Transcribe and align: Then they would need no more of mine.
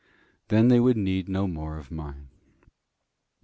Then 0.47 0.69
they 0.69 0.79
would 0.79 0.97
need 0.97 1.29
no 1.29 1.45
more 1.45 1.77
of 1.77 1.91
mine. 1.91 2.29